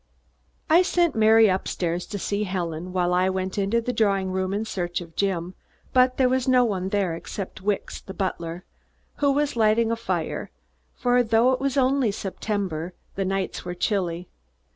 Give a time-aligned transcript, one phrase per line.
[0.67, 4.51] I sent Mary up stairs to see Helen, while I went into the drawing room
[4.51, 5.53] in search of Jim,
[5.93, 8.65] but there was no one there except Wicks, the butler,
[9.17, 10.49] who was lighting a fire,
[10.95, 14.27] for, though it was only the last of September, the nights were chilly.